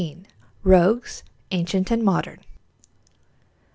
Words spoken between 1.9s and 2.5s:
AND MODERN.